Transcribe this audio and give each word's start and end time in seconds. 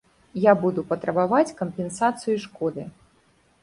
Я 0.45 0.53
буду 0.63 0.85
патрабаваць 0.93 1.55
кампенсацыі 1.61 2.43
шкоды. 2.51 2.93